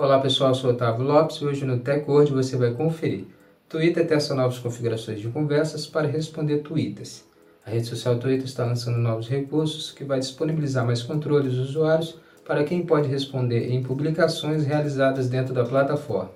Olá 0.00 0.18
pessoal, 0.18 0.52
eu 0.52 0.54
sou 0.54 0.70
Otávio 0.70 1.04
Lopes 1.04 1.36
e 1.36 1.44
hoje 1.44 1.66
no 1.66 1.78
TechWord 1.78 2.32
você 2.32 2.56
vai 2.56 2.72
conferir. 2.72 3.26
Twitter 3.68 4.06
testa 4.06 4.34
novas 4.34 4.58
configurações 4.58 5.20
de 5.20 5.28
conversas 5.28 5.86
para 5.86 6.08
responder 6.08 6.60
tweets. 6.60 7.22
A 7.66 7.70
rede 7.70 7.86
social 7.86 8.18
Twitter 8.18 8.46
está 8.46 8.64
lançando 8.64 8.96
novos 8.96 9.28
recursos 9.28 9.90
que 9.90 10.02
vai 10.02 10.18
disponibilizar 10.18 10.86
mais 10.86 11.02
controles 11.02 11.52
dos 11.52 11.68
usuários 11.68 12.18
para 12.46 12.64
quem 12.64 12.86
pode 12.86 13.08
responder 13.08 13.70
em 13.70 13.82
publicações 13.82 14.64
realizadas 14.64 15.28
dentro 15.28 15.52
da 15.52 15.66
plataforma. 15.66 16.30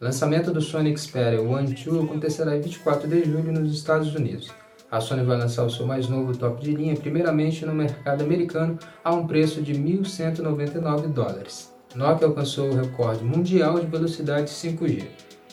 O 0.00 0.04
lançamento 0.04 0.50
do 0.50 0.60
Sony 0.60 0.98
Xperia 0.98 1.40
One 1.40 1.72
2 1.72 2.04
acontecerá 2.04 2.56
em 2.56 2.62
24 2.62 3.06
de 3.06 3.22
julho 3.22 3.52
nos 3.52 3.72
Estados 3.72 4.12
Unidos. 4.12 4.50
A 4.90 5.00
Sony 5.00 5.22
vai 5.22 5.38
lançar 5.38 5.64
o 5.64 5.70
seu 5.70 5.86
mais 5.86 6.08
novo 6.08 6.36
top 6.36 6.60
de 6.60 6.74
linha, 6.74 6.96
primeiramente 6.96 7.64
no 7.64 7.76
mercado 7.76 8.24
americano, 8.24 8.76
a 9.04 9.14
um 9.14 9.24
preço 9.24 9.62
de 9.62 9.72
1.199 9.72 11.06
dólares. 11.12 11.73
Nokia 11.94 12.26
alcançou 12.26 12.70
o 12.70 12.74
recorde 12.74 13.22
mundial 13.22 13.78
de 13.78 13.86
velocidade 13.86 14.50
5G. 14.50 15.04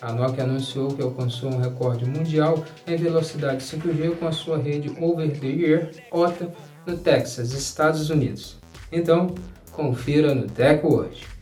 A 0.02 0.12
Nokia 0.12 0.44
anunciou 0.44 0.88
que 0.88 1.02
alcançou 1.02 1.52
um 1.52 1.60
recorde 1.60 2.04
mundial 2.06 2.66
em 2.88 2.96
velocidade 2.96 3.64
5G 3.64 4.18
com 4.18 4.28
a 4.28 4.32
sua 4.32 4.58
rede 4.58 4.92
Over-the-Air 5.00 5.92
OTA 6.10 6.52
no 6.88 6.98
Texas, 6.98 7.54
Estados 7.54 8.10
Unidos. 8.10 8.58
Então, 8.92 9.36
confira 9.72 10.34
no 10.34 10.48
TechWord. 10.48 11.41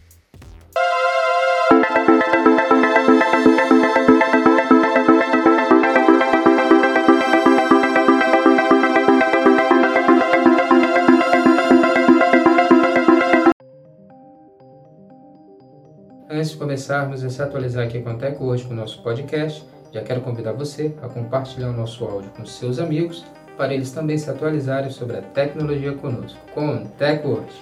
Antes 16.39 16.51
de 16.51 16.57
começarmos 16.57 17.21
a 17.21 17.29
se 17.29 17.41
atualizar 17.41 17.85
aqui 17.85 17.99
com 18.01 18.13
o 18.13 18.17
Tech 18.17 18.41
hoje 18.41 18.63
com 18.63 18.71
o 18.71 18.75
nosso 18.77 19.03
podcast, 19.03 19.61
já 19.91 20.01
quero 20.01 20.21
convidar 20.21 20.53
você 20.53 20.95
a 21.01 21.09
compartilhar 21.09 21.67
o 21.67 21.73
nosso 21.73 22.05
áudio 22.05 22.29
com 22.29 22.45
seus 22.45 22.79
amigos 22.79 23.25
para 23.57 23.73
eles 23.73 23.91
também 23.91 24.17
se 24.17 24.29
atualizarem 24.29 24.89
sobre 24.89 25.17
a 25.17 25.21
tecnologia 25.21 25.91
conosco, 25.95 26.39
com 26.53 26.75
o 26.77 26.87
Tech 26.91 27.27
hoje. 27.27 27.61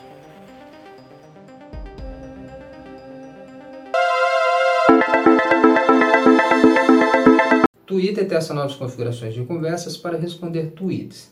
Twitter 7.88 8.28
testa 8.28 8.53
novas 8.53 8.75
configurações 8.75 9.33
de 9.33 9.44
conversas 9.44 9.98
para 9.98 10.20
responder 10.20 10.73
tweets. 10.75 11.31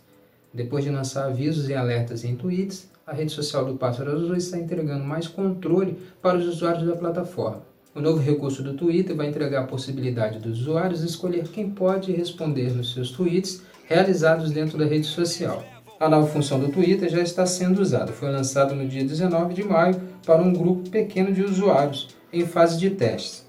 Depois 0.52 0.84
de 0.84 0.90
lançar 0.90 1.28
avisos 1.28 1.70
e 1.70 1.76
alertas 1.76 2.24
em 2.24 2.36
tweets, 2.36 2.90
a 3.08 3.14
rede 3.14 3.32
social 3.32 3.66
do 3.66 3.76
Pássaro 3.76 4.12
Azul 4.12 4.36
está 4.36 4.58
entregando 4.58 5.04
mais 5.04 5.28
controle 5.28 5.98
para 6.22 6.38
os 6.38 6.48
usuários 6.48 6.88
da 6.88 6.96
plataforma. 6.96 7.62
O 7.94 8.02
novo 8.02 8.20
recurso 8.20 8.64
do 8.64 8.74
Twitter 8.74 9.16
vai 9.16 9.28
entregar 9.28 9.62
a 9.62 9.68
possibilidade 9.68 10.40
dos 10.40 10.62
usuários 10.62 11.04
escolher 11.04 11.48
quem 11.48 11.70
pode 11.70 12.12
responder 12.12 12.74
nos 12.74 12.94
seus 12.94 13.12
tweets 13.12 13.62
realizados 13.86 14.52
dentro 14.52 14.78
da 14.78 14.86
rede 14.86 15.06
social. 15.06 15.64
A 16.00 16.10
nova 16.10 16.28
função 16.28 16.60
do 16.60 16.70
Twitter 16.70 17.08
já 17.08 17.22
está 17.22 17.46
sendo 17.46 17.80
usada. 17.80 18.12
Foi 18.12 18.30
lançado 18.30 18.76
no 18.76 18.88
dia 18.88 19.06
19 19.06 19.54
de 19.54 19.64
maio 19.64 20.02
para 20.26 20.42
um 20.42 20.52
grupo 20.52 20.90
pequeno 20.90 21.32
de 21.32 21.44
usuários 21.44 22.10
em 22.34 22.46
fase 22.46 22.78
de 22.78 22.90
testes. 22.90 23.46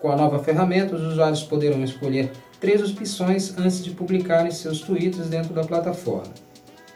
Com 0.00 0.10
a 0.10 0.16
nova 0.16 0.40
ferramenta, 0.40 0.96
os 0.96 1.02
usuários 1.02 1.42
poderão 1.42 1.82
escolher 1.82 2.30
três 2.60 2.82
opções 2.82 3.56
antes 3.56 3.82
de 3.82 3.92
publicarem 3.92 4.50
seus 4.50 4.80
tweets 4.80 5.28
dentro 5.28 5.54
da 5.54 5.64
plataforma. 5.64 6.45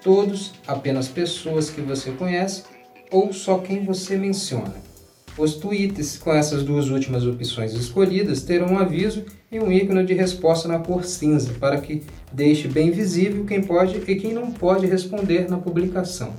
Todos, 0.03 0.53
apenas 0.67 1.09
pessoas 1.09 1.69
que 1.69 1.81
você 1.81 2.11
conhece 2.13 2.65
ou 3.11 3.33
só 3.33 3.59
quem 3.59 3.85
você 3.85 4.17
menciona. 4.17 4.75
Os 5.37 5.55
tweets 5.55 6.19
com 6.19 6.33
essas 6.33 6.63
duas 6.63 6.89
últimas 6.89 7.27
opções 7.27 7.73
escolhidas 7.73 8.43
terão 8.43 8.75
um 8.75 8.79
aviso 8.79 9.25
e 9.51 9.59
um 9.59 9.71
ícone 9.71 10.05
de 10.05 10.15
resposta 10.15 10.69
na 10.69 10.79
cor 10.79 11.05
cinza 11.05 11.53
para 11.59 11.81
que 11.81 12.03
deixe 12.33 12.69
bem 12.69 12.91
visível 12.91 13.45
quem 13.45 13.63
pode 13.63 13.97
e 14.07 14.17
quem 14.17 14.33
não 14.33 14.53
pode 14.53 14.87
responder 14.87 15.49
na 15.51 15.59
publicação. 15.59 16.35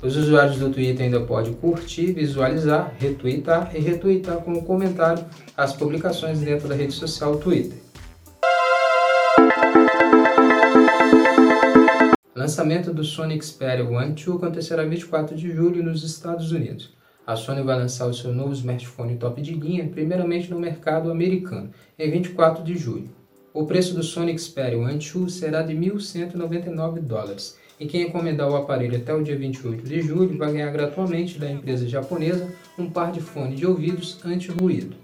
Os 0.00 0.16
usuários 0.16 0.58
do 0.58 0.70
Twitter 0.70 1.06
ainda 1.06 1.20
podem 1.20 1.52
curtir, 1.54 2.12
visualizar, 2.12 2.94
retweetar 2.98 3.72
e 3.74 3.80
retweetar 3.80 4.36
como 4.38 4.62
comentário 4.62 5.24
as 5.56 5.72
publicações 5.72 6.38
dentro 6.38 6.68
da 6.68 6.74
rede 6.74 6.92
social 6.92 7.36
Twitter. 7.36 7.78
Lançamento 12.38 12.92
do 12.92 13.02
Sony 13.02 13.36
Xperia 13.42 13.84
One 13.84 14.14
2 14.14 14.36
acontecerá 14.36 14.84
24 14.84 15.34
de 15.34 15.50
julho 15.50 15.82
nos 15.82 16.04
Estados 16.04 16.52
Unidos. 16.52 16.94
A 17.26 17.34
Sony 17.34 17.64
vai 17.64 17.76
lançar 17.76 18.06
o 18.06 18.14
seu 18.14 18.32
novo 18.32 18.52
smartphone 18.52 19.16
top 19.16 19.42
de 19.42 19.54
linha, 19.54 19.88
primeiramente 19.88 20.48
no 20.48 20.60
mercado 20.60 21.10
americano, 21.10 21.70
em 21.98 22.08
24 22.08 22.62
de 22.62 22.76
julho. 22.76 23.10
O 23.52 23.66
preço 23.66 23.92
do 23.92 24.04
Sony 24.04 24.38
Xperia 24.38 24.78
One 24.78 25.00
2 25.00 25.32
será 25.32 25.62
de 25.62 25.74
1.199 25.74 27.00
dólares 27.00 27.58
e 27.80 27.86
quem 27.86 28.02
encomendar 28.02 28.48
o 28.48 28.54
aparelho 28.54 28.98
até 28.98 29.12
o 29.12 29.24
dia 29.24 29.36
28 29.36 29.82
de 29.82 30.00
julho 30.00 30.38
vai 30.38 30.52
ganhar 30.52 30.70
gratuitamente 30.70 31.40
da 31.40 31.50
empresa 31.50 31.88
japonesa 31.88 32.48
um 32.78 32.88
par 32.88 33.10
de 33.10 33.20
fones 33.20 33.58
de 33.58 33.66
ouvidos 33.66 34.20
anti-ruído. 34.24 34.94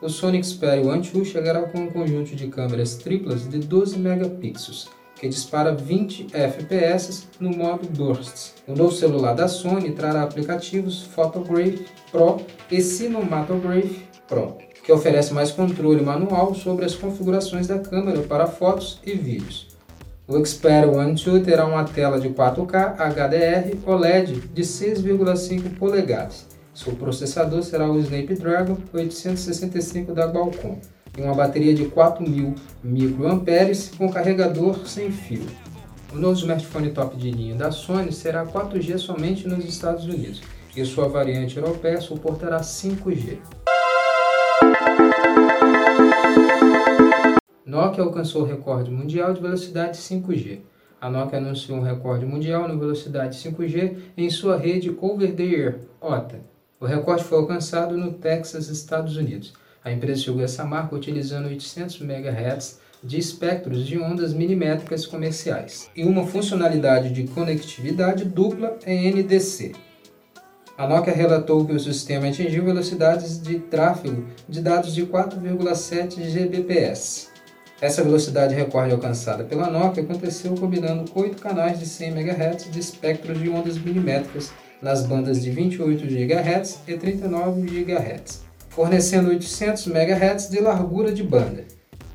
O 0.00 0.08
Sony 0.08 0.40
Xperia 0.44 0.86
One 0.86 1.02
2 1.02 1.26
chegará 1.26 1.62
com 1.62 1.80
um 1.80 1.90
conjunto 1.90 2.36
de 2.36 2.46
câmeras 2.46 2.94
triplas 2.94 3.48
de 3.48 3.58
12 3.58 3.98
megapixels, 3.98 4.88
que 5.18 5.28
dispara 5.28 5.74
20 5.74 6.28
fps 6.30 7.28
no 7.40 7.50
modo 7.50 7.88
Burst. 7.88 8.54
O 8.68 8.74
novo 8.74 8.92
celular 8.92 9.34
da 9.34 9.48
Sony 9.48 9.92
trará 9.92 10.22
aplicativos 10.22 11.02
Photograph 11.02 11.80
Pro 12.12 12.40
e 12.70 12.80
Cinematograph 12.80 13.90
Pro, 14.28 14.58
que 14.84 14.92
oferece 14.92 15.32
mais 15.32 15.50
controle 15.50 16.02
manual 16.02 16.54
sobre 16.54 16.84
as 16.84 16.94
configurações 16.94 17.66
da 17.66 17.78
câmera 17.78 18.20
para 18.22 18.46
fotos 18.46 19.00
e 19.04 19.14
vídeos. 19.14 19.68
O 20.28 20.44
Xperia 20.44 20.90
One 20.90 21.14
2 21.14 21.44
terá 21.44 21.64
uma 21.66 21.84
tela 21.84 22.20
de 22.20 22.28
4K 22.28 22.96
HDR 22.96 23.78
OLED 23.86 24.40
de 24.52 24.62
6,5 24.62 25.78
polegadas. 25.78 26.46
Seu 26.74 26.94
processador 26.94 27.62
será 27.62 27.90
o 27.90 27.98
Snapdragon 27.98 28.76
865 28.92 30.12
da 30.12 30.30
Qualcomm 30.30 30.78
uma 31.18 31.34
bateria 31.34 31.74
de 31.74 31.84
4.000 31.84 32.54
mAh 32.82 33.96
com 33.96 34.10
carregador 34.10 34.86
sem 34.86 35.10
fio. 35.10 35.46
O 36.12 36.18
novo 36.18 36.34
smartphone 36.34 36.90
top 36.90 37.16
de 37.16 37.30
linha 37.30 37.54
da 37.54 37.70
Sony 37.70 38.12
será 38.12 38.46
4G 38.46 38.98
somente 38.98 39.48
nos 39.48 39.64
Estados 39.64 40.04
Unidos 40.04 40.42
e 40.76 40.84
sua 40.84 41.08
variante 41.08 41.56
europeia 41.56 42.00
suportará 42.00 42.60
5G. 42.60 43.38
Nokia 47.64 48.04
alcançou 48.04 48.42
o 48.42 48.44
recorde 48.44 48.90
mundial 48.90 49.32
de 49.32 49.40
velocidade 49.40 49.98
5G. 49.98 50.60
A 51.00 51.10
Nokia 51.10 51.38
anunciou 51.38 51.78
um 51.78 51.82
recorde 51.82 52.24
mundial 52.24 52.68
na 52.68 52.74
velocidade 52.74 53.36
5G 53.36 53.96
em 54.16 54.30
sua 54.30 54.56
rede 54.56 54.96
Over-the-Air, 55.00 55.80
OTA. 56.00 56.40
O 56.78 56.86
recorde 56.86 57.24
foi 57.24 57.38
alcançado 57.38 57.96
no 57.96 58.12
Texas, 58.12 58.68
Estados 58.68 59.16
Unidos. 59.16 59.54
A 59.86 59.92
empresa 59.92 60.22
chegou 60.22 60.40
a 60.40 60.44
essa 60.44 60.64
marca 60.64 60.96
utilizando 60.96 61.46
800 61.46 62.00
MHz 62.00 62.80
de 63.04 63.18
espectros 63.20 63.86
de 63.86 63.96
ondas 63.96 64.32
milimétricas 64.32 65.06
comerciais 65.06 65.88
e 65.94 66.02
uma 66.02 66.26
funcionalidade 66.26 67.10
de 67.10 67.22
conectividade 67.28 68.24
dupla 68.24 68.76
NDC. 68.84 69.76
A 70.76 70.88
Nokia 70.88 71.14
relatou 71.14 71.64
que 71.64 71.72
o 71.72 71.78
sistema 71.78 72.26
atingiu 72.26 72.64
velocidades 72.64 73.40
de 73.40 73.60
tráfego 73.60 74.26
de 74.48 74.60
dados 74.60 74.92
de 74.92 75.06
4,7 75.06 76.16
Gbps. 76.16 77.30
Essa 77.80 78.02
velocidade 78.02 78.56
recorde 78.56 78.92
alcançada 78.92 79.44
pela 79.44 79.70
Nokia 79.70 80.02
aconteceu 80.02 80.56
combinando 80.56 81.04
oito 81.14 81.40
canais 81.40 81.78
de 81.78 81.86
100 81.86 82.08
MHz 82.10 82.70
de 82.72 82.80
espectro 82.80 83.32
de 83.34 83.48
ondas 83.48 83.78
milimétricas 83.78 84.52
nas 84.82 85.06
bandas 85.06 85.40
de 85.40 85.50
28 85.52 86.04
GHz 86.06 86.80
e 86.88 86.96
39 86.96 87.62
GHz, 87.62 88.46
fornecendo 88.76 89.30
800 89.30 89.86
MHz 89.86 90.50
de 90.50 90.60
largura 90.60 91.10
de 91.10 91.22
banda. 91.22 91.64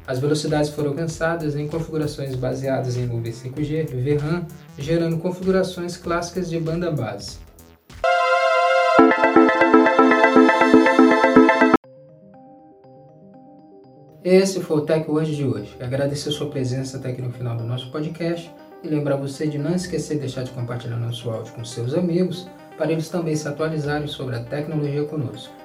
As 0.05 0.19
velocidades 0.19 0.69
foram 0.69 0.89
alcançadas 0.89 1.55
em 1.55 1.67
configurações 1.67 2.35
baseadas 2.35 2.97
em 2.97 3.07
nuvem 3.07 3.33
5G, 3.33 3.87
VRAM, 3.89 4.45
gerando 4.77 5.17
configurações 5.17 5.97
clássicas 5.97 6.47
de 6.47 6.59
banda 6.59 6.91
base. 6.91 7.39
Esse 14.23 14.59
foi 14.59 14.77
o 14.77 14.81
Tech 14.81 15.09
Hoje 15.09 15.35
de 15.35 15.43
hoje. 15.43 15.75
Agradecer 15.79 16.29
sua 16.29 16.51
presença 16.51 16.97
até 16.97 17.09
aqui 17.09 17.23
no 17.23 17.31
final 17.31 17.57
do 17.57 17.63
nosso 17.63 17.91
podcast 17.91 18.53
e 18.83 18.87
lembrar 18.87 19.15
você 19.15 19.47
de 19.47 19.57
não 19.57 19.73
esquecer 19.73 20.13
de 20.13 20.21
deixar 20.21 20.43
de 20.43 20.51
compartilhar 20.51 20.97
nosso 20.97 21.27
áudio 21.27 21.53
com 21.53 21.65
seus 21.65 21.95
amigos 21.95 22.47
para 22.77 22.91
eles 22.91 23.09
também 23.09 23.35
se 23.35 23.47
atualizarem 23.47 24.07
sobre 24.07 24.35
a 24.35 24.43
tecnologia 24.43 25.03
conosco. 25.05 25.60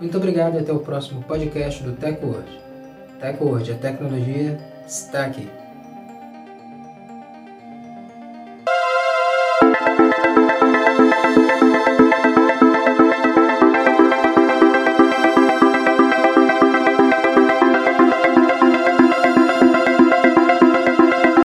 Muito 0.00 0.16
obrigado 0.18 0.56
e 0.56 0.58
até 0.58 0.72
o 0.72 0.80
próximo 0.80 1.22
podcast 1.22 1.82
do. 1.82 1.92
Tech 1.92 2.18
Hoje, 3.42 3.72
a 3.72 3.76
tecnologia 3.76 4.58
está 4.86 5.24
aqui. 5.24 5.48